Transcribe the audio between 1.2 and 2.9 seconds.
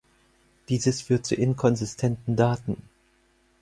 zu inkonsistenten Daten.